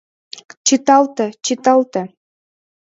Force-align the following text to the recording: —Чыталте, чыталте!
—Чыталте, 0.65 1.25
чыталте! 1.45 2.01